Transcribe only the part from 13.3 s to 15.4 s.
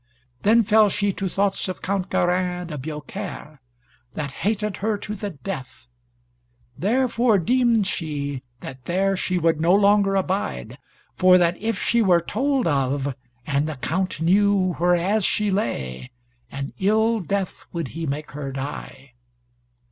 and the Count knew whereas